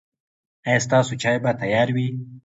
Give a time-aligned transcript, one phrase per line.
[0.67, 2.07] ایا ستاسو چای به تیار وي؟